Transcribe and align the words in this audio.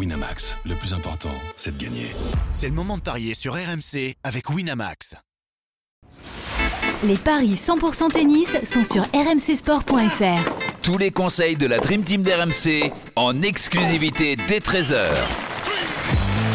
Winamax, 0.00 0.56
le 0.64 0.74
plus 0.76 0.94
important, 0.94 1.28
c'est 1.56 1.76
de 1.76 1.84
gagner. 1.84 2.06
C'est 2.52 2.68
le 2.68 2.74
moment 2.74 2.96
de 2.96 3.02
parier 3.02 3.34
sur 3.34 3.52
RMC 3.52 4.14
avec 4.24 4.48
Winamax. 4.48 5.14
Les 7.04 7.18
paris 7.22 7.50
100% 7.50 8.08
tennis 8.08 8.56
sont 8.64 8.82
sur 8.82 9.02
rmcsport.fr. 9.02 10.80
Tous 10.82 10.96
les 10.96 11.10
conseils 11.10 11.58
de 11.58 11.66
la 11.66 11.76
Dream 11.76 12.02
Team 12.02 12.22
d'RMC 12.22 12.90
en 13.14 13.42
exclusivité 13.42 14.36
dès 14.48 14.60
13h. 14.60 15.04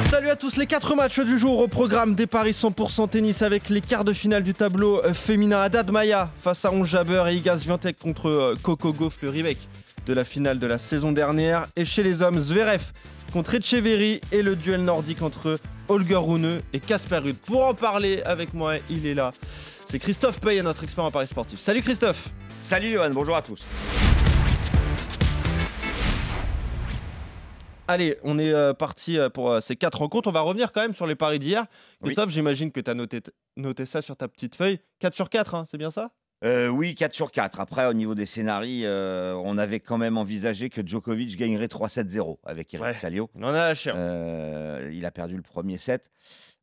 Salut 0.10 0.30
à 0.32 0.36
tous, 0.36 0.58
les 0.58 0.66
4 0.66 0.96
matchs 0.96 1.20
du 1.20 1.38
jour 1.38 1.60
au 1.60 1.68
programme 1.68 2.16
des 2.16 2.26
paris 2.26 2.54
100% 2.60 3.10
tennis 3.10 3.44
avec 3.44 3.70
les 3.70 3.82
quarts 3.82 4.06
de 4.06 4.14
finale 4.14 4.42
du 4.42 4.56
tableau 4.56 5.04
euh, 5.06 5.14
féminin. 5.14 5.60
Haddad 5.60 5.92
Maya 5.92 6.32
face 6.42 6.66
à 6.66 6.72
Onge 6.72 6.90
Jabeur 6.90 7.28
et 7.28 7.36
Igaz 7.36 7.62
Viantec 7.64 8.00
contre 8.00 8.28
euh, 8.28 8.56
Coco 8.64 8.92
Gauff, 8.92 9.22
le 9.22 9.30
remake 9.30 9.70
de 10.08 10.14
la 10.14 10.24
finale 10.24 10.58
de 10.58 10.66
la 10.66 10.80
saison 10.80 11.12
dernière. 11.12 11.68
Et 11.76 11.86
chez 11.86 12.02
les 12.02 12.24
hommes, 12.24 12.40
Zverev 12.40 12.82
contre 13.36 13.56
Echeverry 13.56 14.22
et 14.32 14.42
le 14.42 14.56
duel 14.56 14.86
nordique 14.86 15.22
entre 15.22 15.60
Holger 15.90 16.16
Rune 16.16 16.62
et 16.72 16.80
Casper 16.80 17.18
Ruud. 17.18 17.36
Pour 17.36 17.66
en 17.66 17.74
parler 17.74 18.22
avec 18.24 18.54
moi, 18.54 18.76
il 18.90 19.06
est 19.06 19.14
là. 19.14 19.32
C'est 19.86 20.00
Christophe 20.00 20.40
Paye, 20.40 20.62
notre 20.62 20.86
expert 20.86 21.04
en 21.04 21.12
paris 21.12 21.28
sportif. 21.28 21.60
Salut 21.60 21.82
Christophe 21.82 22.30
Salut 22.62 22.94
Johan, 22.94 23.10
bonjour 23.12 23.36
à 23.36 23.42
tous 23.42 23.62
Allez, 27.90 28.18
on 28.24 28.40
est 28.40 28.54
euh, 28.54 28.74
parti 28.74 29.20
euh, 29.20 29.28
pour 29.28 29.52
euh, 29.52 29.60
ces 29.60 29.76
quatre 29.76 29.98
rencontres. 29.98 30.30
On 30.30 30.32
va 30.32 30.40
revenir 30.40 30.72
quand 30.72 30.80
même 30.80 30.96
sur 30.96 31.06
les 31.06 31.16
paris 31.16 31.40
d'hier. 31.40 31.66
Oui. 32.00 32.12
Christophe, 32.12 32.30
j'imagine 32.30 32.72
que 32.72 32.80
tu 32.80 32.90
as 32.90 32.94
noté, 32.94 33.20
noté 33.58 33.86
ça 33.86 34.02
sur 34.02 34.16
ta 34.16 34.30
petite 34.30 34.56
feuille. 34.56 34.80
4 35.00 35.14
sur 35.14 35.30
4, 35.30 35.56
hein, 35.56 35.66
c'est 35.70 35.78
bien 35.78 35.92
ça? 35.92 36.10
Euh, 36.46 36.68
Oui, 36.70 36.96
4 36.96 37.14
sur 37.14 37.32
4. 37.32 37.60
Après, 37.60 37.86
au 37.88 37.94
niveau 37.94 38.14
des 38.16 38.26
scénarios, 38.26 38.86
euh, 38.86 39.34
on 39.44 39.58
avait 39.58 39.80
quand 39.80 39.98
même 39.98 40.18
envisagé 40.18 40.70
que 40.70 40.86
Djokovic 40.86 41.36
gagnerait 41.38 41.68
3-7-0 41.68 42.38
avec 42.46 42.74
Eric 42.74 42.86
Ouais. 42.86 42.94
Salio. 42.94 43.30
Il 43.36 43.44
en 43.44 43.50
a 43.50 43.68
lâché. 43.70 43.90
un. 43.90 43.96
Euh, 43.96 44.92
il 44.94 45.06
a 45.06 45.12
perdu 45.12 45.36
le 45.36 45.42
premier 45.42 45.78
set. 45.78 46.10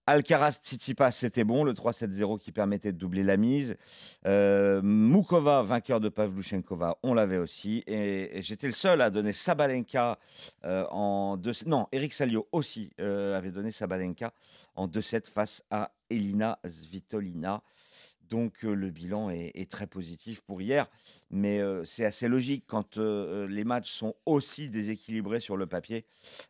Alcaraz 0.06 0.58
Tsitsipas, 0.62 1.12
c'était 1.12 1.44
bon, 1.44 1.62
le 1.62 1.74
3-7-0 1.74 2.38
qui 2.40 2.50
permettait 2.50 2.90
de 2.92 2.98
doubler 2.98 3.22
la 3.22 3.36
mise. 3.36 3.76
Mukova, 4.26 5.62
vainqueur 5.62 6.00
de 6.00 6.08
Pavluchenkova, 6.08 6.98
on 7.04 7.14
l'avait 7.14 7.38
aussi. 7.38 7.84
Et, 7.86 8.36
et 8.38 8.42
j'étais 8.42 8.66
le 8.66 8.72
seul 8.72 9.00
à 9.00 9.10
donner 9.10 9.32
Sabalenka 9.32 10.18
en 10.64 11.36
2 11.36 11.52
Non, 11.66 11.86
Eric 11.92 12.14
Salio 12.14 12.48
aussi 12.50 12.90
avait 12.98 13.52
donné 13.52 13.70
Sabalenka 13.70 14.32
en 14.74 14.88
2-7 14.88 15.30
face 15.32 15.62
à 15.70 15.92
Elina 16.10 16.58
Svitolina. 16.66 17.62
Donc 18.32 18.62
le 18.62 18.88
bilan 18.88 19.28
est, 19.28 19.70
très 19.70 19.86
positif 19.86 20.40
pour 20.40 20.62
hier, 20.62 20.86
mais 21.30 21.60
c'est 21.84 22.06
assez 22.06 22.28
logique 22.28 22.64
quand 22.66 22.96
les 22.96 23.64
matchs 23.64 23.90
sont 23.90 24.14
aussi 24.24 24.70
déséquilibrés 24.70 25.40
sur 25.40 25.58
le 25.58 25.66
papier. 25.66 26.06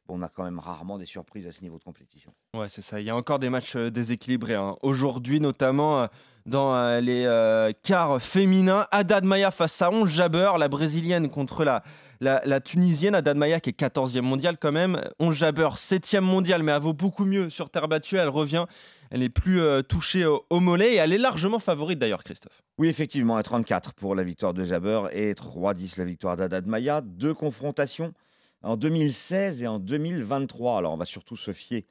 On 0.08 0.22
a 0.22 0.28
quand 0.28 0.44
même 0.44 0.60
rarement 0.60 0.96
des 0.96 1.06
surprises 1.06 1.48
à 1.48 1.50
ce 1.50 1.60
niveau 1.62 1.78
de 1.78 1.82
compétition. 1.82 2.32
Ouais, 2.54 2.68
c'est 2.68 2.82
ça. 2.82 3.00
Il 3.00 3.06
y 3.06 3.10
a 3.10 3.16
encore 3.16 3.40
des 3.40 3.50
matchs 3.50 3.76
déséquilibrés. 3.76 4.54
hein. 4.54 4.76
Aujourd'hui, 4.82 5.40
notamment 5.40 6.06
dans 6.46 7.00
les 7.02 7.72
quarts 7.82 8.22
féminins, 8.22 8.86
Haddad 8.92 9.24
Maya 9.24 9.50
face 9.50 9.82
à 9.82 9.90
Onge 9.90 10.10
Jabeur, 10.10 10.58
la 10.58 10.68
brésilienne 10.68 11.30
contre 11.30 11.64
la, 11.64 11.82
la, 12.20 12.42
la 12.44 12.60
tunisienne. 12.60 13.16
Haddad 13.16 13.36
Maya 13.36 13.58
qui 13.58 13.70
est 13.70 13.78
14e 13.80 14.20
mondiale 14.20 14.56
quand 14.56 14.70
même. 14.72 15.02
Onge 15.18 15.34
Jabeur, 15.34 15.74
7e 15.74 16.20
mondiale, 16.20 16.62
mais 16.62 16.70
elle 16.70 16.80
vaut 16.80 16.92
beaucoup 16.92 17.24
mieux 17.24 17.50
sur 17.50 17.70
terre 17.70 17.88
battue. 17.88 18.18
Elle 18.18 18.28
revient. 18.28 18.66
Elle 19.12 19.20
n'est 19.20 19.28
plus 19.28 19.60
euh, 19.60 19.82
touchée 19.82 20.24
au, 20.24 20.46
au 20.48 20.58
mollet 20.58 20.94
et 20.94 20.96
elle 20.96 21.12
est 21.12 21.18
largement 21.18 21.58
favorite 21.58 21.98
d'ailleurs, 21.98 22.24
Christophe. 22.24 22.62
Oui, 22.78 22.88
effectivement, 22.88 23.36
à 23.36 23.42
34 23.42 23.92
pour 23.92 24.14
la 24.14 24.24
victoire 24.24 24.54
de 24.54 24.64
Jabber 24.64 25.02
et 25.12 25.34
3-10 25.34 25.98
la 25.98 26.04
victoire 26.06 26.38
d'Adad 26.38 26.66
Maya. 26.66 27.02
Deux 27.02 27.34
confrontations 27.34 28.14
en 28.62 28.78
2016 28.78 29.62
et 29.62 29.66
en 29.66 29.78
2023. 29.78 30.78
Alors, 30.78 30.94
on 30.94 30.96
va 30.96 31.04
surtout 31.04 31.36
se 31.36 31.52
fier 31.52 31.84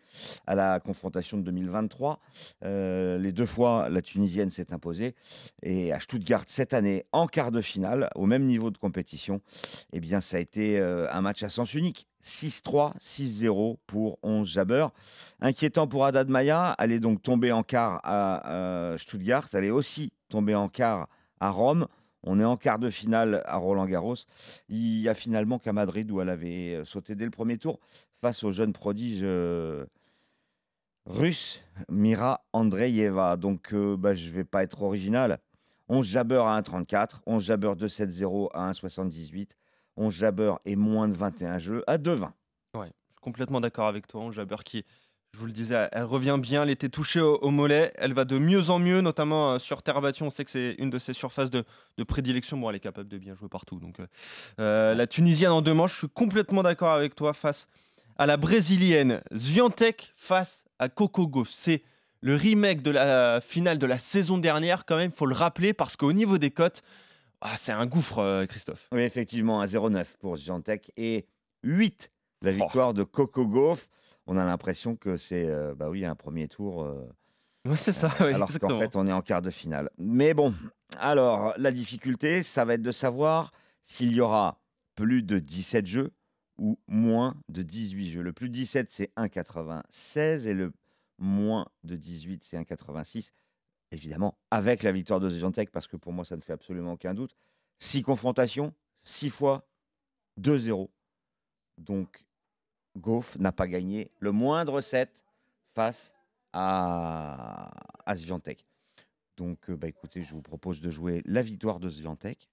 à 0.48 0.56
la 0.56 0.80
confrontation 0.80 1.38
de 1.38 1.44
2023. 1.44 2.20
Euh, 2.64 3.20
les 3.20 3.32
deux 3.32 3.46
fois, 3.46 3.88
la 3.90 4.02
Tunisienne 4.02 4.50
s'est 4.50 4.74
imposée. 4.74 5.14
Et 5.62 5.94
à 5.94 6.00
Stuttgart, 6.00 6.46
cette 6.48 6.74
année, 6.74 7.06
en 7.12 7.28
quart 7.28 7.52
de 7.52 7.62
finale, 7.62 8.10
au 8.16 8.26
même 8.26 8.46
niveau 8.46 8.72
de 8.72 8.80
compétition, 8.80 9.42
eh 9.94 10.00
bien, 10.00 10.22
ça 10.22 10.38
a 10.38 10.40
été 10.40 10.80
euh, 10.80 11.08
un 11.12 11.22
match 11.22 11.44
à 11.44 11.50
sens 11.50 11.74
unique. 11.76 12.08
6-3, 12.24 12.98
6-0 13.00 13.78
pour 13.88 14.20
11 14.24 14.48
Jabber. 14.48 14.88
Inquiétant 15.40 15.88
pour 15.88 16.06
Haddad 16.06 16.30
Maya, 16.30 16.76
elle 16.80 16.92
est 16.92 17.00
donc 17.00 17.22
tombée 17.22 17.52
en 17.52 17.64
quart 17.64 18.00
à 18.04 18.50
euh, 18.52 18.98
Stuttgart. 18.98 19.48
Elle 19.54 19.66
est 19.66 19.72
aussi 19.72 20.12
tombée 20.30 20.56
en 20.56 20.70
quart 20.70 21.08
à 21.40 21.50
Rome. 21.50 21.88
On 22.24 22.40
est 22.40 22.46
en 22.46 22.58
quart 22.58 22.80
de 22.80 22.90
finale 22.90 23.42
à 23.46 23.58
Roland 23.58 23.86
Garros. 23.86 24.16
Il 24.70 25.00
y 25.00 25.10
a 25.10 25.14
finalement 25.14 25.58
qu'à 25.58 25.74
Madrid 25.74 26.10
où 26.12 26.22
elle 26.22 26.30
avait 26.30 26.76
euh, 26.76 26.86
sauté 26.86 27.16
dès 27.16 27.26
le 27.26 27.32
premier 27.32 27.58
tour 27.58 27.80
face 28.22 28.44
au 28.44 28.52
jeune 28.52 28.74
prodige 28.74 29.22
euh, 29.24 29.86
russe 31.06 31.62
Mira 31.90 32.46
Andreeva. 32.54 33.38
Donc 33.38 33.74
bah, 33.74 34.14
je 34.14 34.28
ne 34.28 34.34
vais 34.34 34.44
pas 34.44 34.64
être 34.64 34.84
original. 34.84 35.40
11 35.92 36.08
Jabber 36.08 36.42
à 36.46 36.62
1,34, 36.62 37.20
11 37.26 37.44
Jabber 37.44 37.74
2,70 37.76 38.50
à 38.54 38.72
1,78, 38.72 39.50
11 39.98 40.14
Jabber 40.14 40.54
et 40.66 40.76
moins 40.76 41.08
de 41.08 41.16
21 41.16 41.60
jeux 41.60 41.84
à 41.88 41.98
2,20. 41.98 42.22
Ouais, 42.22 42.32
je 42.74 42.84
suis 42.84 43.22
complètement 43.22 43.62
d'accord 43.62 43.88
avec 43.88 44.08
toi. 44.08 44.22
Onge 44.22 44.36
Jabeur 44.36 44.64
qui, 44.64 44.86
je 45.34 45.40
vous 45.40 45.46
le 45.46 45.52
disais, 45.52 45.90
elle 45.92 46.04
revient 46.04 46.38
bien. 46.40 46.64
Elle 46.64 46.70
était 46.70 46.90
touchée 46.90 47.22
au, 47.22 47.38
au 47.38 47.50
mollet. 47.50 47.94
Elle 47.96 48.14
va 48.14 48.26
de 48.26 48.38
mieux 48.38 48.70
en 48.70 48.80
mieux, 48.80 49.02
notamment 49.02 49.54
euh, 49.54 49.60
sur 49.60 49.84
terre 49.84 50.02
battue. 50.02 50.24
On 50.24 50.30
sait 50.30 50.46
que 50.46 50.52
c'est 50.52 50.76
une 50.78 50.90
de 50.90 51.00
ses 51.00 51.14
surfaces 51.14 51.50
de, 51.50 51.64
de 51.98 52.04
prédilection. 52.04 52.58
Bon, 52.58 52.70
elle 52.70 52.76
est 52.76 52.82
capable 52.82 53.10
de 53.10 53.18
bien 53.18 53.36
jouer 53.36 53.50
partout. 53.50 53.80
Donc, 53.80 54.00
euh, 54.00 54.08
euh, 54.60 54.94
la 54.96 55.08
Tunisienne 55.08 55.52
en 55.52 55.62
deux 55.62 55.74
manches, 55.74 55.94
je 55.94 55.98
suis 56.00 56.10
complètement 56.10 56.64
d'accord 56.64 56.92
avec 56.92 57.16
toi 57.16 57.34
face 57.34 57.68
à 58.18 58.26
la 58.26 58.38
Brésilienne. 58.38 59.22
Zviantec 59.34 60.14
face 60.16 60.66
à 60.80 60.90
Coco 60.90 61.28
Gauff. 61.28 61.50
C'est 61.50 61.84
le 62.22 62.36
remake 62.36 62.82
de 62.82 62.92
la 62.92 63.42
finale 63.42 63.78
de 63.78 63.86
la 63.86 63.98
saison 63.98 64.38
dernière, 64.38 64.86
quand 64.86 64.96
même, 64.96 65.10
il 65.12 65.18
faut 65.18 65.26
le 65.26 65.34
rappeler, 65.36 65.74
parce 65.74 65.98
qu'au 65.98 66.14
niveau 66.14 66.38
des 66.38 66.52
cotes, 66.52 66.84
ah, 67.42 67.58
c'est 67.58 67.72
un 67.72 67.86
gouffre, 67.86 68.20
euh, 68.20 68.46
Christophe. 68.46 68.88
Oui, 68.92 69.02
effectivement, 69.02 69.62
à 69.62 69.66
0,9 69.66 70.06
pour 70.20 70.38
Giantec 70.38 70.92
et 70.96 71.26
8 71.64 72.12
la 72.44 72.52
victoire 72.52 72.94
de 72.94 73.04
Coco 73.04 73.46
Gauff. 73.46 73.90
On 74.28 74.38
a 74.38 74.46
l'impression 74.46 74.96
que 74.96 75.18
c'est 75.18 75.48
euh, 75.48 75.76
bah 75.76 75.90
oui, 75.90 76.06
un 76.06 76.16
premier 76.16 76.48
tour, 76.48 76.84
euh, 76.84 77.08
Ouais, 77.66 77.78
c'est 77.78 77.92
ça, 77.92 78.10
alors 78.20 78.50
qu'en 78.60 78.80
fait, 78.80 78.96
on 78.96 79.06
est 79.06 79.12
en 79.12 79.22
quart 79.22 79.44
de 79.44 79.52
finale. 79.52 79.92
Mais 80.00 80.34
bon, 80.34 80.54
alors, 80.98 81.54
la 81.58 81.72
difficulté, 81.72 82.42
ça 82.42 82.66
va 82.66 82.74
être 82.74 82.82
de 82.82 82.92
savoir 82.92 83.52
s'il 83.84 84.14
y 84.14 84.22
aura 84.22 84.60
plus 84.96 85.22
de 85.22 85.38
17 85.38 85.86
jeux 85.86 86.12
ou 86.58 86.80
moins 86.88 87.36
de 87.50 87.62
18 87.62 88.10
jeux. 88.10 88.22
Le 88.24 88.34
plus 88.34 88.50
de 88.50 88.54
17, 88.54 88.88
c'est 88.92 89.12
1,96 89.16 90.48
et 90.48 90.54
le 90.56 90.74
moins 91.20 91.68
de 91.84 91.96
18, 91.96 92.44
c'est 92.44 92.58
1,86. 92.58 93.32
Évidemment, 93.92 94.38
avec 94.52 94.84
la 94.84 94.92
victoire 94.92 95.20
de 95.20 95.30
Giantec, 95.30 95.70
parce 95.70 95.88
que 95.88 95.98
pour 95.98 96.14
moi, 96.14 96.24
ça 96.24 96.38
ne 96.38 96.42
fait 96.42 96.54
absolument 96.54 96.94
aucun 96.94 97.14
doute. 97.14 97.36
6 97.80 98.04
confrontations, 98.04 98.74
6 99.04 99.30
fois 99.30 99.68
2-0. 100.40 100.90
Donc, 101.78 102.26
Goff 102.98 103.38
n'a 103.38 103.52
pas 103.52 103.68
gagné 103.68 104.12
le 104.20 104.32
moindre 104.32 104.82
set 104.82 105.24
face 105.76 106.14
à, 106.54 107.72
à. 108.06 108.16
Donc, 109.38 109.70
euh, 109.70 109.76
bah, 109.76 109.88
écoutez, 109.88 110.24
je 110.24 110.34
vous 110.34 110.42
propose 110.42 110.82
de 110.82 110.90
jouer 110.90 111.22
la 111.26 111.42
victoire 111.42 111.80
de 111.80 111.90
Swiatek. 111.90 112.50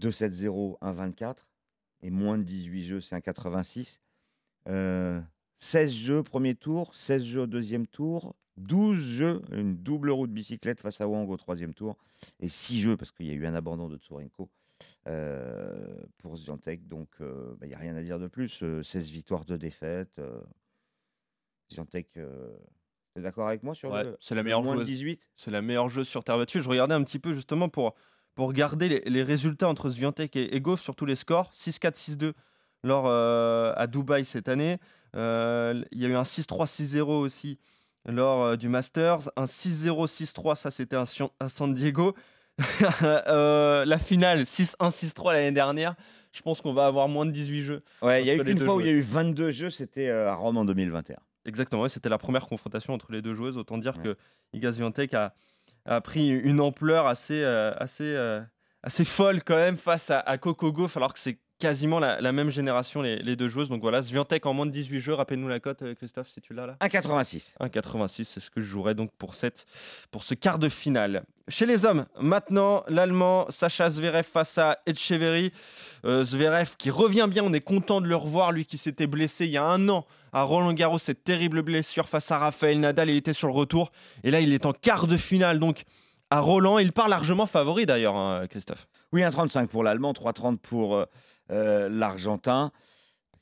2-7-0, 0.00 0.78
1-24. 0.80 1.46
Et 2.02 2.10
moins 2.10 2.38
de 2.38 2.42
18 2.42 2.84
jeux, 2.84 3.00
c'est 3.00 3.14
un 3.14 3.20
86. 3.20 4.00
Euh, 4.68 5.20
16 5.58 5.92
jeux 5.92 6.22
premier 6.22 6.54
tour, 6.54 6.94
16 6.94 7.24
jeux 7.24 7.46
deuxième 7.46 7.86
tour, 7.86 8.34
12 8.56 8.98
jeux, 9.02 9.42
une 9.52 9.76
double 9.76 10.10
roue 10.10 10.26
de 10.26 10.32
bicyclette 10.32 10.80
face 10.80 11.00
à 11.00 11.08
Wang 11.08 11.28
au 11.28 11.36
troisième 11.36 11.74
tour, 11.74 11.96
et 12.40 12.48
6 12.48 12.80
jeux, 12.80 12.96
parce 12.96 13.10
qu'il 13.12 13.26
y 13.26 13.30
a 13.30 13.34
eu 13.34 13.46
un 13.46 13.54
abandon 13.54 13.88
de 13.88 13.96
Tsurenko 13.96 14.48
euh, 15.08 15.96
pour 16.18 16.38
Swiatek. 16.38 16.86
Donc, 16.88 17.08
euh, 17.20 17.54
bah, 17.58 17.66
il 17.66 17.68
n'y 17.68 17.74
a 17.74 17.78
rien 17.78 17.96
à 17.96 18.02
dire 18.02 18.18
de 18.18 18.28
plus. 18.28 18.62
Euh, 18.62 18.82
16 18.82 19.10
victoires, 19.10 19.44
2 19.44 19.58
défaites. 19.58 20.18
Euh, 20.18 20.40
Swiatek, 21.70 22.16
euh, 22.16 22.56
t'es 23.14 23.20
d'accord 23.22 23.48
avec 23.48 23.62
moi 23.62 23.74
sur 23.74 23.90
Ouais, 23.90 24.04
le, 24.04 24.16
c'est 24.20 24.34
la 24.34 24.40
le 24.42 24.44
meilleure 24.44 24.62
moins 24.62 24.74
de 24.74 24.80
joueuse. 24.80 24.88
18 24.88 25.20
C'est 25.36 25.50
la 25.50 25.62
meilleure 25.62 25.88
joueuse 25.88 26.08
sur 26.08 26.24
terre 26.24 26.38
battue. 26.38 26.62
Je 26.62 26.68
regardais 26.68 26.94
un 26.94 27.02
petit 27.02 27.18
peu 27.18 27.34
justement 27.34 27.68
pour, 27.68 27.94
pour 28.34 28.48
regarder 28.48 28.88
les, 28.88 29.00
les 29.06 29.22
résultats 29.22 29.68
entre 29.68 29.90
Swiatek 29.90 30.36
et, 30.36 30.54
et 30.54 30.60
Goff 30.60 30.80
sur 30.80 30.94
tous 30.94 31.06
les 31.06 31.16
scores. 31.16 31.50
6-4, 31.52 32.16
6-2 32.16 32.32
lors, 32.84 33.06
euh, 33.06 33.72
à 33.76 33.86
Dubaï 33.86 34.24
cette 34.24 34.48
année. 34.48 34.78
Euh, 35.16 35.82
Il 35.90 36.00
y 36.00 36.06
a 36.06 36.08
eu 36.08 36.14
un 36.14 36.22
6-3, 36.22 36.66
6-0 36.66 37.02
aussi 37.02 37.58
lors 38.06 38.42
euh, 38.42 38.56
du 38.56 38.68
Masters. 38.68 39.30
Un 39.36 39.44
6-0, 39.44 40.06
6-3, 40.08 40.56
ça 40.56 40.70
c'était 40.70 40.96
un 40.96 41.04
à 41.40 41.48
San 41.48 41.72
Diego. 41.74 42.14
Euh, 43.02 43.84
la 43.84 43.98
finale 43.98 44.42
6-1, 44.42 44.90
6-3 44.90 45.32
l'année 45.32 45.52
dernière. 45.52 45.94
Je 46.32 46.42
pense 46.42 46.60
qu'on 46.60 46.72
va 46.72 46.86
avoir 46.86 47.08
moins 47.08 47.26
de 47.26 47.30
18 47.30 47.62
jeux. 47.62 47.82
Ouais, 48.02 48.22
il 48.22 48.26
y 48.26 48.30
a 48.30 48.34
eu 48.34 48.42
une 48.50 48.58
fois 48.58 48.76
où 48.76 48.80
il 48.80 48.86
y 48.86 48.90
a 48.90 48.92
eu 48.92 49.00
22 49.00 49.50
jeux, 49.50 49.70
c'était 49.70 50.08
euh, 50.08 50.30
à 50.30 50.34
Rome 50.34 50.56
en 50.56 50.64
2021. 50.64 51.16
Exactement, 51.46 51.88
c'était 51.88 52.08
la 52.08 52.18
première 52.18 52.46
confrontation 52.46 52.92
entre 52.94 53.12
les 53.12 53.22
deux 53.22 53.34
joueuses. 53.34 53.56
Autant 53.56 53.78
dire 53.78 53.96
Ouais. 53.98 54.02
que 54.02 54.16
Iga 54.52 54.72
Swiatek 54.72 55.14
a, 55.14 55.34
a 55.84 56.00
pris 56.00 56.28
une 56.28 56.60
ampleur 56.60 57.06
assez, 57.06 57.42
euh, 57.42 57.72
assez, 57.76 58.02
euh, 58.04 58.40
assez 58.82 59.04
folle 59.04 59.42
quand 59.44 59.56
même 59.56 59.76
face 59.76 60.10
à, 60.10 60.20
à 60.20 60.38
Coco 60.38 60.72
Gauff, 60.72 60.96
alors 60.96 61.12
que 61.12 61.20
c'est 61.20 61.38
quasiment 61.64 61.98
la, 61.98 62.20
la 62.20 62.32
même 62.32 62.50
génération, 62.50 63.00
les, 63.00 63.16
les 63.22 63.36
deux 63.36 63.48
joueuses. 63.48 63.70
Donc 63.70 63.80
voilà, 63.80 64.02
Sviantec 64.02 64.44
en 64.44 64.52
moins 64.52 64.66
de 64.66 64.70
18 64.70 65.00
jeux. 65.00 65.14
Rappelle-nous 65.14 65.48
la 65.48 65.60
cote, 65.60 65.80
euh, 65.80 65.94
Christophe, 65.94 66.28
si 66.28 66.42
tu 66.42 66.52
l'as 66.52 66.66
là. 66.66 66.76
1,86. 66.82 67.54
1,86, 67.58 68.24
c'est 68.24 68.40
ce 68.40 68.50
que 68.50 68.60
je 68.60 68.66
jouerais 68.66 68.94
donc 68.94 69.10
pour, 69.16 69.34
cette, 69.34 69.66
pour 70.10 70.24
ce 70.24 70.34
quart 70.34 70.58
de 70.58 70.68
finale. 70.68 71.24
Chez 71.48 71.64
les 71.64 71.86
hommes, 71.86 72.04
maintenant, 72.20 72.84
l'Allemand 72.86 73.46
Sacha 73.48 73.88
Zverev 73.88 74.24
face 74.24 74.58
à 74.58 74.78
Etcheverry. 74.84 75.52
Euh, 76.04 76.22
Zverev 76.22 76.76
qui 76.76 76.90
revient 76.90 77.28
bien, 77.30 77.42
on 77.42 77.54
est 77.54 77.64
content 77.64 78.02
de 78.02 78.08
le 78.08 78.16
revoir, 78.16 78.52
lui 78.52 78.66
qui 78.66 78.76
s'était 78.76 79.06
blessé 79.06 79.46
il 79.46 79.52
y 79.52 79.56
a 79.56 79.64
un 79.64 79.88
an 79.88 80.04
à 80.34 80.42
Roland 80.42 80.74
Garros, 80.74 80.98
cette 80.98 81.24
terrible 81.24 81.62
blessure 81.62 82.10
face 82.10 82.30
à 82.30 82.38
Raphaël 82.38 82.78
Nadal, 82.78 83.08
il 83.08 83.16
était 83.16 83.32
sur 83.32 83.48
le 83.48 83.54
retour. 83.54 83.90
Et 84.22 84.30
là, 84.30 84.40
il 84.40 84.52
est 84.52 84.66
en 84.66 84.74
quart 84.74 85.06
de 85.06 85.16
finale, 85.16 85.60
donc 85.60 85.84
à 86.28 86.40
Roland. 86.40 86.78
Il 86.78 86.92
part 86.92 87.08
largement 87.08 87.46
favori 87.46 87.86
d'ailleurs, 87.86 88.16
hein, 88.16 88.46
Christophe. 88.50 88.86
Oui, 89.12 89.22
1,35 89.22 89.68
pour 89.68 89.82
l'Allemand, 89.82 90.12
3,30 90.12 90.58
pour 90.58 90.96
euh, 90.96 91.06
l'Argentin. 91.48 92.72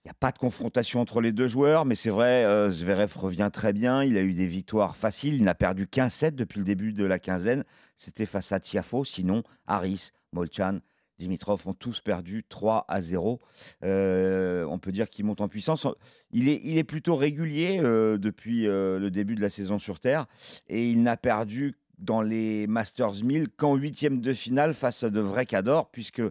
Il 0.04 0.08
n'y 0.08 0.10
a 0.10 0.14
pas 0.14 0.32
de 0.32 0.38
confrontation 0.38 1.00
entre 1.00 1.20
les 1.20 1.30
deux 1.30 1.46
joueurs, 1.46 1.84
mais 1.84 1.94
c'est 1.94 2.10
vrai, 2.10 2.44
euh, 2.44 2.70
Zverev 2.70 3.16
revient 3.16 3.50
très 3.52 3.72
bien. 3.72 4.02
Il 4.02 4.16
a 4.16 4.22
eu 4.22 4.32
des 4.32 4.48
victoires 4.48 4.96
faciles. 4.96 5.34
Il 5.34 5.44
n'a 5.44 5.54
perdu 5.54 5.86
qu'un 5.86 6.08
set 6.08 6.34
depuis 6.34 6.58
le 6.58 6.64
début 6.64 6.92
de 6.92 7.04
la 7.04 7.20
quinzaine. 7.20 7.62
C'était 7.96 8.26
face 8.26 8.50
à 8.50 8.58
Tiafo. 8.58 9.04
Sinon, 9.04 9.44
Harris, 9.68 10.10
Molchan, 10.32 10.80
Dimitrov 11.20 11.62
ont 11.68 11.74
tous 11.74 12.00
perdu 12.00 12.44
3 12.48 12.84
à 12.88 13.00
0. 13.00 13.38
Euh, 13.84 14.64
on 14.64 14.80
peut 14.80 14.90
dire 14.90 15.08
qu'il 15.08 15.24
monte 15.24 15.40
en 15.40 15.46
puissance. 15.46 15.86
Il 16.32 16.48
est, 16.48 16.84
plutôt 16.84 17.14
régulier 17.14 17.80
euh, 17.80 18.18
depuis 18.18 18.66
euh, 18.66 18.98
le 18.98 19.08
début 19.12 19.36
de 19.36 19.40
la 19.40 19.50
saison 19.50 19.78
sur 19.78 20.00
Terre 20.00 20.26
et 20.66 20.90
il 20.90 21.04
n'a 21.04 21.16
perdu 21.16 21.76
dans 21.98 22.22
les 22.22 22.66
Masters 22.66 23.22
1000 23.22 23.50
qu'en 23.50 23.76
huitième 23.76 24.20
de 24.20 24.32
finale 24.32 24.74
face 24.74 25.04
à 25.04 25.10
de 25.10 25.20
vrais 25.20 25.46
cadors, 25.46 25.92
puisque 25.92 26.22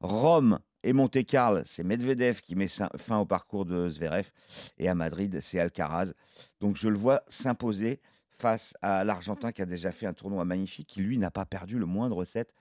Rome 0.00 0.60
et 0.82 0.92
Monte-Carlo, 0.92 1.62
c'est 1.64 1.82
Medvedev 1.82 2.40
qui 2.40 2.54
met 2.54 2.68
fin 2.68 3.18
au 3.18 3.26
parcours 3.26 3.64
de 3.64 3.88
Zverev 3.88 4.30
et 4.78 4.88
à 4.88 4.94
Madrid, 4.94 5.40
c'est 5.40 5.58
Alcaraz. 5.58 6.12
Donc 6.60 6.76
je 6.76 6.88
le 6.88 6.96
vois 6.96 7.22
s'imposer 7.28 8.00
face 8.30 8.74
à 8.82 9.02
l'Argentin 9.04 9.50
qui 9.52 9.62
a 9.62 9.66
déjà 9.66 9.90
fait 9.90 10.06
un 10.06 10.12
tournoi 10.12 10.44
magnifique, 10.44 10.88
qui 10.88 11.00
lui 11.00 11.18
n'a 11.18 11.30
pas 11.30 11.44
perdu 11.44 11.78
le 11.78 11.86
moindre 11.86 12.24
set 12.24 12.54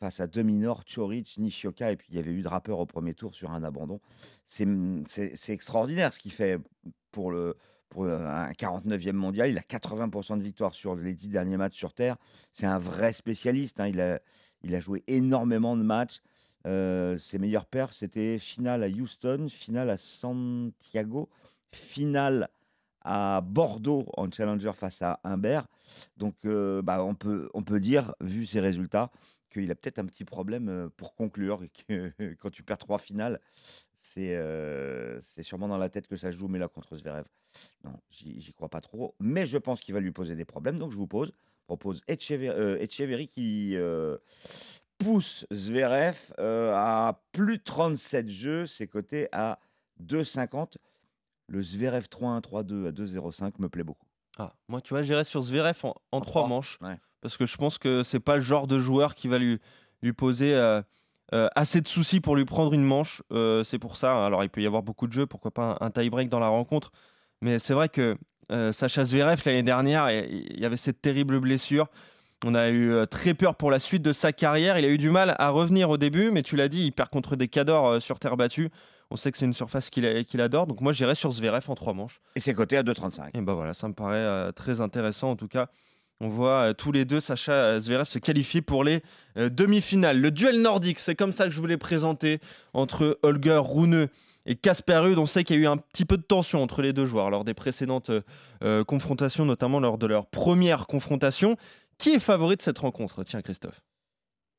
face 0.00 0.18
à 0.18 0.26
Dominor, 0.26 0.84
Choric, 0.84 1.36
Nishioka, 1.38 1.92
et 1.92 1.96
puis 1.96 2.08
il 2.10 2.16
y 2.16 2.18
avait 2.18 2.32
eu 2.32 2.42
Draper 2.42 2.72
au 2.72 2.86
premier 2.86 3.14
tour 3.14 3.34
sur 3.34 3.50
un 3.50 3.62
abandon. 3.62 4.00
C'est 4.48 4.66
c'est 5.06 5.52
extraordinaire 5.52 6.12
ce 6.12 6.18
qu'il 6.18 6.32
fait 6.32 6.58
pour, 7.12 7.30
le, 7.30 7.56
pour 7.90 8.06
un 8.06 8.50
49e 8.52 9.12
mondial. 9.12 9.50
Il 9.50 9.58
a 9.58 9.62
80% 9.62 10.38
de 10.38 10.42
victoires 10.42 10.74
sur 10.74 10.96
les 10.96 11.14
10 11.14 11.28
derniers 11.28 11.58
matchs 11.58 11.76
sur 11.76 11.92
Terre. 11.92 12.16
C'est 12.52 12.66
un 12.66 12.78
vrai 12.78 13.12
spécialiste. 13.12 13.78
hein. 13.78 13.88
Il, 13.88 14.00
a, 14.00 14.20
il 14.62 14.74
a 14.74 14.80
joué 14.80 15.04
énormément 15.06 15.76
de 15.76 15.82
matchs. 15.82 16.20
Euh, 16.66 17.16
ses 17.18 17.38
meilleurs 17.38 17.66
perfs, 17.66 17.94
c'était 17.94 18.38
finale 18.38 18.82
à 18.82 18.88
Houston, 18.88 19.46
finale 19.48 19.90
à 19.90 19.96
Santiago, 19.96 21.28
finale 21.72 22.50
à 23.02 23.40
Bordeaux 23.40 24.04
en 24.16 24.30
challenger 24.30 24.72
face 24.74 25.00
à 25.02 25.20
Humbert. 25.24 25.66
Donc, 26.16 26.34
euh, 26.44 26.82
bah, 26.82 27.02
on, 27.02 27.14
peut, 27.14 27.48
on 27.54 27.62
peut 27.62 27.80
dire, 27.80 28.14
vu 28.20 28.44
ses 28.46 28.60
résultats, 28.60 29.10
qu'il 29.50 29.70
a 29.70 29.74
peut-être 29.74 29.98
un 29.98 30.06
petit 30.06 30.24
problème 30.24 30.68
euh, 30.68 30.88
pour 30.96 31.14
conclure. 31.14 31.62
que 31.88 32.12
quand 32.40 32.50
tu 32.50 32.62
perds 32.62 32.78
trois 32.78 32.98
finales, 32.98 33.40
c'est 34.00 34.36
euh, 34.36 35.20
sûrement 35.40 35.68
dans 35.68 35.78
la 35.78 35.88
tête 35.88 36.06
que 36.06 36.16
ça 36.16 36.30
joue, 36.30 36.48
mais 36.48 36.58
là 36.58 36.68
contre 36.68 36.96
Zverev, 36.96 37.24
non, 37.84 37.92
j'y 38.10 38.52
crois 38.52 38.68
pas 38.68 38.80
trop. 38.80 39.14
Mais 39.18 39.46
je 39.46 39.58
pense 39.58 39.80
qu'il 39.80 39.94
va 39.94 40.00
lui 40.00 40.12
poser 40.12 40.36
des 40.36 40.44
problèmes, 40.44 40.78
donc 40.78 40.92
je 40.92 40.96
vous 40.96 41.06
pose, 41.06 41.32
propose 41.66 42.02
Etchever- 42.08 42.50
euh, 42.50 42.78
Etcheverry 42.80 43.28
qui 43.28 43.76
pousse 45.00 45.46
Zverev 45.50 46.16
euh, 46.38 46.72
à 46.76 47.22
plus 47.32 47.58
de 47.58 47.62
37 47.64 48.28
jeux, 48.28 48.66
c'est 48.66 48.86
coté 48.86 49.28
à 49.32 49.58
2,50. 50.04 50.74
Le 51.48 51.62
Zverev 51.62 52.06
3-1, 52.06 52.42
3-2 52.42 52.88
à 52.88 52.92
2,05 52.92 53.54
me 53.58 53.68
plaît 53.68 53.82
beaucoup. 53.82 54.06
Ah, 54.38 54.52
moi, 54.68 54.80
tu 54.80 54.94
vois, 54.94 55.02
j'irais 55.02 55.24
sur 55.24 55.42
Zverev 55.42 55.78
en, 55.82 55.88
en 55.88 55.94
En 56.12 56.20
trois 56.20 56.42
trois 56.42 56.48
manches. 56.48 56.78
Ouais. 56.80 56.96
Parce 57.22 57.36
que 57.36 57.46
je 57.46 57.56
pense 57.56 57.78
que 57.78 58.02
c'est 58.02 58.20
pas 58.20 58.36
le 58.36 58.42
genre 58.42 58.66
de 58.66 58.78
joueur 58.78 59.14
qui 59.14 59.26
va 59.26 59.38
lui, 59.38 59.58
lui 60.02 60.12
poser 60.12 60.54
euh, 60.54 60.80
euh, 61.34 61.48
assez 61.54 61.80
de 61.80 61.88
soucis 61.88 62.20
pour 62.20 62.36
lui 62.36 62.44
prendre 62.44 62.72
une 62.72 62.84
manche. 62.84 63.22
C'est 63.64 63.78
pour 63.78 63.96
ça. 63.96 64.24
Alors, 64.24 64.44
il 64.44 64.50
peut 64.50 64.62
y 64.62 64.66
avoir 64.66 64.82
beaucoup 64.82 65.06
de 65.06 65.12
jeux, 65.12 65.26
pourquoi 65.26 65.50
pas 65.50 65.76
un, 65.80 65.86
un 65.86 65.90
tie-break 65.90 66.28
dans 66.28 66.38
la 66.40 66.48
rencontre. 66.48 66.92
Mais 67.40 67.58
c'est 67.58 67.74
vrai 67.74 67.88
que 67.88 68.16
Sacha 68.72 69.04
Zverev, 69.04 69.42
l'année 69.44 69.62
dernière, 69.62 70.10
il 70.10 70.60
y 70.60 70.64
avait 70.64 70.76
cette 70.76 71.00
terrible 71.00 71.40
blessure. 71.40 71.88
On 72.44 72.54
a 72.54 72.68
eu 72.70 72.92
euh, 72.92 73.06
très 73.06 73.34
peur 73.34 73.54
pour 73.54 73.70
la 73.70 73.78
suite 73.78 74.02
de 74.02 74.12
sa 74.12 74.32
carrière. 74.32 74.78
Il 74.78 74.84
a 74.84 74.88
eu 74.88 74.98
du 74.98 75.10
mal 75.10 75.34
à 75.38 75.50
revenir 75.50 75.90
au 75.90 75.98
début, 75.98 76.30
mais 76.30 76.42
tu 76.42 76.56
l'as 76.56 76.68
dit, 76.68 76.84
il 76.86 76.92
perd 76.92 77.10
contre 77.10 77.36
des 77.36 77.48
cadors 77.48 77.86
euh, 77.86 78.00
sur 78.00 78.18
terre 78.18 78.36
battue. 78.36 78.70
On 79.10 79.16
sait 79.16 79.32
que 79.32 79.38
c'est 79.38 79.44
une 79.44 79.54
surface 79.54 79.90
qu'il 79.90 80.40
adore. 80.40 80.66
Donc 80.66 80.80
moi, 80.80 80.92
j'irais 80.92 81.16
sur 81.16 81.32
Zverev 81.32 81.68
en 81.68 81.74
trois 81.74 81.92
manches. 81.92 82.20
Et 82.36 82.40
c'est 82.40 82.54
coté 82.54 82.76
à 82.76 82.82
2,35. 82.82 83.30
Et 83.34 83.40
ben 83.40 83.54
voilà, 83.54 83.74
ça 83.74 83.88
me 83.88 83.92
paraît 83.92 84.16
euh, 84.16 84.52
très 84.52 84.80
intéressant 84.80 85.30
en 85.30 85.36
tout 85.36 85.48
cas. 85.48 85.68
On 86.22 86.28
voit 86.28 86.68
euh, 86.68 86.72
tous 86.74 86.92
les 86.92 87.06
deux 87.06 87.18
Sacha 87.18 87.80
Zverev 87.80 88.04
se 88.04 88.18
qualifier 88.18 88.60
pour 88.60 88.84
les 88.84 89.02
euh, 89.38 89.48
demi-finales. 89.48 90.20
Le 90.20 90.30
duel 90.30 90.60
nordique, 90.60 90.98
c'est 90.98 91.14
comme 91.14 91.32
ça 91.32 91.44
que 91.44 91.50
je 91.50 91.58
voulais 91.58 91.78
présenter 91.78 92.40
entre 92.74 93.18
Holger 93.22 93.60
Rune 93.64 94.08
et 94.44 94.54
Casper 94.54 94.98
Ruud. 94.98 95.18
On 95.18 95.24
sait 95.24 95.44
qu'il 95.44 95.56
y 95.56 95.58
a 95.60 95.62
eu 95.62 95.66
un 95.66 95.78
petit 95.78 96.04
peu 96.04 96.18
de 96.18 96.22
tension 96.22 96.62
entre 96.62 96.82
les 96.82 96.92
deux 96.92 97.06
joueurs 97.06 97.30
lors 97.30 97.44
des 97.44 97.54
précédentes 97.54 98.10
euh, 98.62 98.84
confrontations, 98.84 99.46
notamment 99.46 99.80
lors 99.80 99.96
de 99.96 100.06
leur 100.06 100.26
première 100.26 100.86
confrontation. 100.86 101.56
Qui 102.00 102.14
est 102.14 102.18
favori 102.18 102.56
de 102.56 102.62
cette 102.62 102.78
rencontre? 102.78 103.24
Tiens, 103.24 103.42
Christophe. 103.42 103.82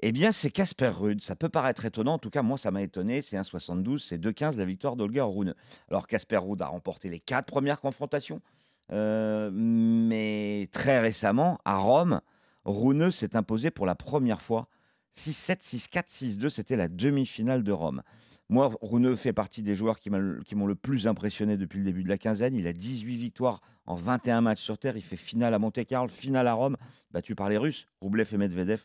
Eh 0.03 0.11
bien, 0.11 0.31
c'est 0.31 0.51
Casper 0.51 0.89
Ruud. 0.89 1.23
Ça 1.23 1.35
peut 1.35 1.49
paraître 1.49 1.85
étonnant. 1.85 2.13
En 2.13 2.19
tout 2.19 2.29
cas, 2.29 2.43
moi, 2.43 2.59
ça 2.59 2.69
m'a 2.69 2.83
étonné. 2.83 3.23
C'est 3.23 3.35
1,72. 3.35 3.97
C'est 3.97 4.19
2,15 4.19 4.57
la 4.57 4.65
victoire 4.65 4.95
d'Olga 4.95 5.23
Rune. 5.23 5.55
Alors, 5.89 6.05
Casper 6.05 6.37
Ruud 6.37 6.61
a 6.61 6.67
remporté 6.67 7.09
les 7.09 7.19
quatre 7.19 7.47
premières 7.47 7.81
confrontations. 7.81 8.41
Euh, 8.91 9.49
mais 9.51 10.69
très 10.71 10.99
récemment, 10.99 11.57
à 11.65 11.77
Rome, 11.77 12.21
Rune 12.63 13.11
s'est 13.11 13.35
imposé 13.35 13.71
pour 13.71 13.87
la 13.87 13.95
première 13.95 14.43
fois. 14.43 14.67
6-7, 15.17 15.63
6-4, 15.63 16.37
6-2. 16.37 16.49
C'était 16.49 16.75
la 16.75 16.89
demi-finale 16.89 17.63
de 17.63 17.71
Rome. 17.71 18.03
Moi, 18.51 18.69
Rune 18.81 19.15
fait 19.15 19.31
partie 19.31 19.63
des 19.63 19.77
joueurs 19.77 19.97
qui 19.97 20.09
m'ont 20.09 20.65
le 20.65 20.75
plus 20.75 21.07
impressionné 21.07 21.55
depuis 21.55 21.79
le 21.79 21.85
début 21.85 22.03
de 22.03 22.09
la 22.09 22.17
quinzaine. 22.17 22.53
Il 22.53 22.67
a 22.67 22.73
18 22.73 23.15
victoires 23.15 23.61
en 23.85 23.95
21 23.95 24.41
matchs 24.41 24.61
sur 24.61 24.77
Terre. 24.77 24.97
Il 24.97 25.03
fait 25.03 25.15
finale 25.15 25.53
à 25.53 25.59
Monte-Carlo, 25.59 26.09
finale 26.09 26.47
à 26.47 26.53
Rome, 26.53 26.75
battu 27.11 27.33
par 27.33 27.47
les 27.47 27.57
Russes, 27.57 27.87
Roublev 28.01 28.27
et 28.33 28.37
Medvedev. 28.37 28.81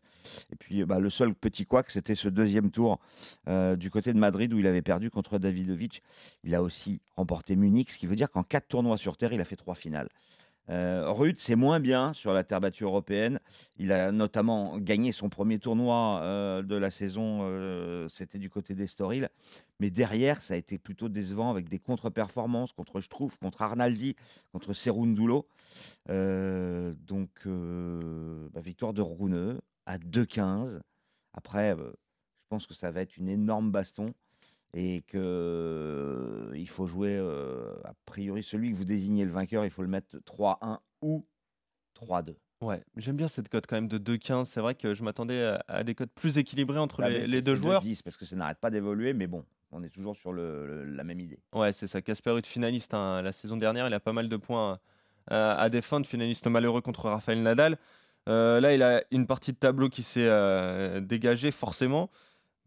Et 0.52 0.56
puis, 0.56 0.84
bah, 0.84 1.00
le 1.00 1.10
seul 1.10 1.34
petit 1.34 1.66
couac, 1.66 1.90
c'était 1.90 2.14
ce 2.14 2.28
deuxième 2.28 2.70
tour 2.70 3.00
euh, 3.48 3.74
du 3.74 3.90
côté 3.90 4.12
de 4.12 4.20
Madrid 4.20 4.52
où 4.52 4.58
il 4.60 4.68
avait 4.68 4.82
perdu 4.82 5.10
contre 5.10 5.36
Davidovic. 5.36 6.00
Il 6.44 6.54
a 6.54 6.62
aussi 6.62 7.00
remporté 7.16 7.56
Munich, 7.56 7.90
ce 7.90 7.98
qui 7.98 8.06
veut 8.06 8.14
dire 8.14 8.30
qu'en 8.30 8.44
quatre 8.44 8.68
tournois 8.68 8.98
sur 8.98 9.16
Terre, 9.16 9.32
il 9.32 9.40
a 9.40 9.44
fait 9.44 9.56
trois 9.56 9.74
finales. 9.74 10.10
Euh, 10.68 11.12
Ruud, 11.12 11.36
c'est 11.38 11.54
moins 11.54 11.78
bien 11.80 12.12
sur 12.12 12.32
la 12.32 12.42
terre 12.42 12.60
battue 12.60 12.84
européenne. 12.84 13.40
Il 13.76 13.92
a 13.92 14.10
notamment 14.10 14.78
gagné 14.78 15.12
son 15.12 15.28
premier 15.28 15.58
tournoi 15.58 16.20
euh, 16.22 16.62
de 16.62 16.74
la 16.74 16.90
saison, 16.90 17.40
euh, 17.42 18.08
c'était 18.08 18.38
du 18.38 18.50
côté 18.50 18.74
d'Estoril. 18.74 19.28
Mais 19.78 19.90
derrière, 19.90 20.40
ça 20.42 20.54
a 20.54 20.56
été 20.56 20.78
plutôt 20.78 21.08
décevant 21.08 21.50
avec 21.50 21.68
des 21.68 21.78
contre-performances 21.78 22.72
contre 22.72 23.00
Struff, 23.00 23.36
contre 23.36 23.62
Arnaldi, 23.62 24.16
contre 24.52 24.72
Serundulo. 24.72 25.46
Euh, 26.08 26.94
donc, 27.06 27.30
bah, 27.46 28.60
victoire 28.60 28.92
de 28.92 29.02
Rune 29.02 29.60
à 29.84 29.98
2-15. 29.98 30.80
Après, 31.32 31.76
je 31.78 32.48
pense 32.48 32.66
que 32.66 32.74
ça 32.74 32.90
va 32.90 33.02
être 33.02 33.16
une 33.16 33.28
énorme 33.28 33.70
baston 33.70 34.14
et 34.74 35.02
que 35.02 36.50
il 36.54 36.68
faut 36.68 36.86
jouer 36.86 37.16
a 37.84 37.92
priori 38.04 38.42
celui 38.42 38.70
que 38.70 38.76
vous 38.76 38.84
désignez 38.84 39.24
le 39.24 39.32
vainqueur, 39.32 39.64
il 39.64 39.70
faut 39.70 39.82
le 39.82 39.88
mettre 39.88 40.18
3-1 40.24 40.80
ou 41.02 41.26
3-2. 41.94 42.36
Ouais, 42.62 42.82
j'aime 42.96 43.16
bien 43.16 43.28
cette 43.28 43.48
cote 43.50 43.66
quand 43.66 43.76
même 43.76 43.88
de 43.88 43.98
2-15. 43.98 44.46
C'est 44.46 44.60
vrai 44.60 44.74
que 44.74 44.94
je 44.94 45.02
m'attendais 45.02 45.42
à, 45.44 45.64
à 45.68 45.84
des 45.84 45.94
cotes 45.94 46.10
plus 46.14 46.38
équilibrées 46.38 46.78
entre 46.78 47.02
Ah, 47.02 47.10
les, 47.10 47.42
deux 47.42 47.54
joueurs. 47.54 47.82
2-10 47.82 48.02
parce 48.02 48.16
que 48.16 48.24
ça 48.24 48.34
n'arrête 48.34 48.58
pas 48.58 48.70
d'évoluer, 48.70 49.12
mais 49.12 49.26
bon, 49.26 49.44
on 49.72 49.82
est 49.82 49.90
toujours 49.90 50.16
sur 50.16 50.32
le- 50.32 50.66
le- 50.66 50.84
la 50.84 51.04
même 51.04 51.20
idée. 51.20 51.38
Ouais, 51.54 51.72
c'est 51.74 51.86
ça. 51.86 52.00
Casper 52.00 52.30
Ruud, 52.30 52.46
finaliste 52.46 52.94
hein, 52.94 53.20
la 53.20 53.32
saison 53.32 53.58
dernière, 53.58 53.86
il 53.86 53.94
a 53.94 54.00
pas 54.00 54.14
mal 54.14 54.28
de 54.30 54.36
points 54.38 54.80
euh, 55.32 55.54
à 55.56 55.68
défendre. 55.68 56.06
Finaliste 56.06 56.46
malheureux 56.46 56.80
contre 56.80 57.10
Rafael 57.10 57.42
Nadal. 57.42 57.76
Euh, 58.28 58.58
là, 58.58 58.74
il 58.74 58.82
a 58.82 59.04
une 59.10 59.26
partie 59.26 59.52
de 59.52 59.58
tableau 59.58 59.88
qui 59.90 60.02
s'est 60.02 60.26
euh, 60.26 61.00
dégagée, 61.00 61.50
forcément. 61.50 62.10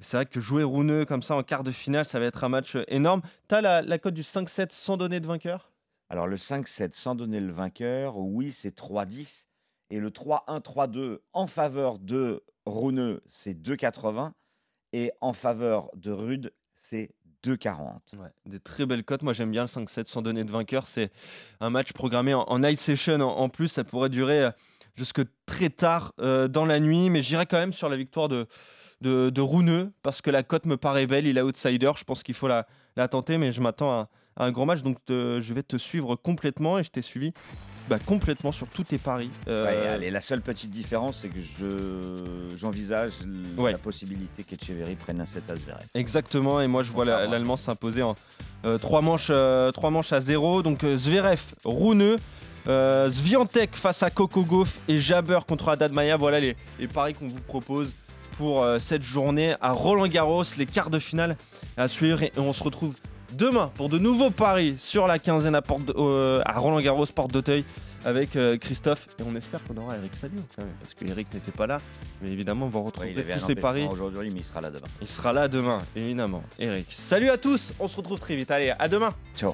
C'est 0.02 0.18
vrai 0.18 0.26
que 0.26 0.40
jouer 0.40 0.64
Rouneux 0.64 1.06
comme 1.06 1.22
ça 1.22 1.36
en 1.36 1.44
quart 1.44 1.64
de 1.64 1.72
finale, 1.72 2.06
ça 2.06 2.20
va 2.20 2.26
être 2.26 2.44
un 2.44 2.50
match 2.50 2.76
euh, 2.76 2.84
énorme. 2.88 3.22
T'as 3.48 3.62
la, 3.62 3.82
la 3.82 4.00
cote 4.00 4.14
du 4.14 4.22
5-7 4.22 4.70
sans 4.72 4.98
donner 4.98 5.20
de 5.20 5.28
vainqueur? 5.28 5.72
Alors 6.10 6.28
le 6.28 6.38
5-7 6.38 6.92
sans 6.94 7.16
donner 7.16 7.40
le 7.40 7.52
vainqueur, 7.52 8.18
oui, 8.18 8.52
c'est 8.54 8.76
3-10. 8.76 9.46
Et 9.92 10.00
le 10.00 10.10
3-1, 10.10 10.62
3-2 10.62 11.20
en 11.34 11.48
faveur 11.48 12.00
de 12.00 12.44
Rune, 12.66 13.20
c'est 13.28 13.54
2,80. 13.54 14.32
Et 14.94 15.12
en 15.22 15.34
faveur 15.34 15.90
de 15.96 16.12
Rude, 16.12 16.54
c'est 16.82 17.12
2,40. 17.44 18.00
Ouais, 18.18 18.28
des 18.46 18.60
très 18.60 18.86
belles 18.86 19.04
cotes. 19.04 19.22
Moi, 19.22 19.34
j'aime 19.34 19.52
bien 19.52 19.64
le 19.64 19.68
5-7 19.68 20.08
sans 20.08 20.22
donner 20.22 20.44
de 20.44 20.52
vainqueur. 20.52 20.88
C'est 20.88 21.12
un 21.60 21.70
match 21.70 21.94
programmé 21.94 22.34
en, 22.34 22.42
en 22.42 22.60
night 22.60 22.80
session. 22.80 23.20
En, 23.22 23.40
en 23.40 23.50
plus, 23.50 23.68
ça 23.68 23.84
pourrait 23.84 24.10
durer 24.10 24.46
euh, 24.46 24.52
jusque 24.96 25.22
très 25.46 25.70
tard 25.70 26.14
euh, 26.20 26.48
dans 26.48 26.66
la 26.66 26.80
nuit. 26.80 27.10
Mais 27.10 27.22
j'irai 27.22 27.46
quand 27.46 27.60
même 27.60 27.74
sur 27.74 27.90
la 27.90 27.98
victoire 27.98 28.30
de, 28.30 28.48
de, 29.02 29.30
de 29.30 29.42
Rouneux 29.42 29.92
parce 30.04 30.22
que 30.22 30.30
la 30.32 30.44
cote 30.44 30.66
me 30.66 30.78
paraît 30.78 31.08
belle. 31.08 31.26
Il 31.28 31.38
est 31.38 31.42
outsider. 31.42 31.92
Je 31.98 32.04
pense 32.04 32.24
qu'il 32.24 32.36
faut 32.36 32.48
la, 32.48 32.68
la 32.96 33.08
tenter, 33.08 33.38
mais 33.38 33.52
je 33.52 33.62
m'attends 33.62 33.92
à, 33.92 34.10
à 34.38 34.46
un 34.46 34.52
grand 34.52 34.66
match. 34.66 34.82
Donc 34.82 34.98
te- 35.06 35.40
je 35.42 35.54
vais 35.54 35.64
te 35.64 35.78
suivre 35.78 36.16
complètement 36.16 36.80
et 36.80 36.84
je 36.84 36.90
t'ai 36.92 37.02
suivi 37.02 37.34
bah, 37.90 37.98
complètement 38.06 38.52
sur 38.52 38.68
tous 38.68 38.84
tes 38.84 38.98
paris. 39.00 39.30
Euh, 39.48 39.66
Ouais, 39.66 39.88
allez, 39.88 40.12
la 40.12 40.22
seule 40.22 40.42
petite 40.42 40.70
différence, 40.70 41.20
c'est 41.22 41.30
que 41.30 41.42
je 41.42 42.56
j'envisage 42.58 43.14
Ouais. 43.58 43.72
la 43.72 43.78
possibilité 43.78 44.44
qu'Echeverry 44.44 44.96
prenne 44.96 45.22
un 45.22 45.26
7 45.26 45.50
à 45.50 45.56
Zverev. 45.56 45.86
Exactement, 45.96 46.62
et 46.62 46.68
moi 46.68 46.84
je 46.84 46.92
vois 46.92 47.06
l'Allemand 47.06 47.58
s'imposer 47.58 48.04
en 48.04 48.16
3 48.82 49.02
manches, 49.02 49.28
euh, 49.32 49.72
trois 49.72 49.90
manches 49.90 50.12
à 50.14 50.22
0. 50.22 50.62
Donc 50.62 50.84
euh, 50.84 50.98
Zverev, 50.98 51.42
Rouneux, 51.66 52.18
euh, 52.68 53.10
Swiatek 53.12 53.76
face 53.76 54.04
à 54.04 54.10
Coco 54.12 54.44
Gauff 54.44 54.78
et 54.88 55.00
Jabber 55.00 55.40
contre 55.48 55.70
Haddad 55.70 55.92
Maya. 55.94 56.18
Voilà 56.18 56.40
les, 56.40 56.56
les 56.80 56.88
paris 56.88 57.14
qu'on 57.14 57.28
vous 57.30 57.42
propose 57.48 57.94
pour 58.38 58.64
euh, 58.64 58.80
cette 58.80 59.04
journée 59.04 59.56
à 59.62 59.72
Roland 59.72 60.08
Garros, 60.08 60.44
les 60.58 60.66
quarts 60.66 60.90
de 60.90 61.00
finale 61.00 61.38
à 61.78 61.88
suivre. 61.88 62.22
Et 62.24 62.32
on 62.38 62.54
se 62.54 62.64
retrouve 62.64 62.96
demain 63.34 63.72
pour 63.76 63.90
de 63.90 63.98
nouveaux 63.98 64.32
paris 64.32 64.76
sur 64.80 65.08
la 65.08 65.20
quinzaine 65.20 65.56
à, 65.56 65.62
porte 65.62 65.86
de- 65.86 65.94
euh, 65.98 66.42
à 66.46 66.60
Roland 66.60 66.80
Garros, 66.82 67.06
porte 67.08 67.32
d'Auteuil. 67.32 67.64
Avec 68.06 68.38
euh, 68.38 68.56
Christophe 68.58 69.08
et 69.20 69.24
on 69.30 69.36
espère 69.36 69.62
qu'on 69.66 69.76
aura 69.76 69.98
Eric 69.98 70.14
Salio 70.16 70.40
quand 70.56 70.64
même 70.64 70.72
parce 70.82 70.94
que 70.94 71.04
Eric 71.06 71.34
n'était 71.34 71.52
pas 71.52 71.68
là 71.68 71.82
mais 72.22 72.30
évidemment 72.30 72.68
on 72.68 72.70
va 72.70 72.80
Ouais, 72.80 72.86
retrouver 72.86 73.10
avait 73.10 73.34
tous 73.38 73.46
ces 73.48 73.56
paris 73.56 73.86
aujourd'hui, 73.92 74.32
mais 74.34 74.40
il 74.40 74.46
sera 74.46 74.62
là 74.62 74.70
demain. 74.70 74.88
il 75.02 75.08
sera 75.10 75.34
là 75.34 75.50
demain, 75.50 75.82
évidemment. 75.98 76.42
Eric. 76.60 76.86
Salut 76.92 77.30
à 77.30 77.36
tous, 77.38 77.74
on 77.78 77.90
se 77.90 77.98
retrouve 77.98 78.18
très 78.18 78.38
vite. 78.38 78.52
Allez, 78.52 78.74
à 78.80 78.88
demain. 78.88 79.12
Ciao. 79.38 79.54